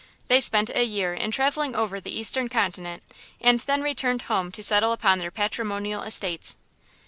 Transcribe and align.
They 0.29 0.39
spent 0.39 0.71
a 0.71 0.83
year 0.83 1.13
in 1.13 1.29
traveling 1.29 1.75
over 1.75 2.01
the 2.01 2.09
eastern 2.19 2.49
continent, 2.49 3.03
and 3.39 3.59
then 3.59 3.83
returned 3.83 4.23
home 4.23 4.51
to 4.53 4.63
settle 4.63 4.93
upon 4.93 5.19
their 5.19 5.29
patrimonial 5.29 6.01
estates. 6.01 6.55